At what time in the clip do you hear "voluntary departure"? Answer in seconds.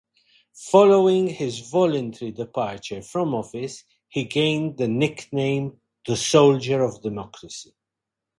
1.59-3.03